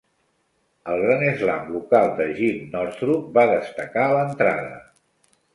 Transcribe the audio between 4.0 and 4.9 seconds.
l'entrada.